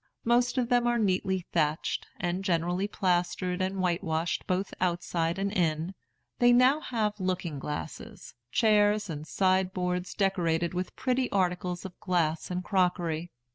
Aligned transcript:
Most 0.25 0.57
of 0.57 0.67
them 0.69 0.87
are 0.87 0.97
neatly 0.97 1.45
thatched, 1.53 2.07
and 2.19 2.43
generally 2.43 2.87
plastered 2.87 3.61
and 3.61 3.75
whitewashed 3.79 4.47
both 4.47 4.73
outside 4.81 5.37
and 5.37 5.51
in. 5.53 5.93
They 6.39 6.51
now 6.53 6.79
have 6.79 7.19
looking 7.19 7.59
glasses, 7.59 8.33
chairs, 8.51 9.11
and 9.11 9.27
side 9.27 9.73
boards 9.73 10.15
decorated 10.15 10.73
with 10.73 10.95
pretty 10.95 11.29
articles 11.31 11.85
of 11.85 11.99
glass 11.99 12.49
and 12.49 12.63
crockery. 12.63 13.29